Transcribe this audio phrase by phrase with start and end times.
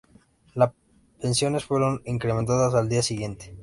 [0.55, 0.71] Las
[1.21, 3.53] pensiones fueron incrementadas al día siguiente.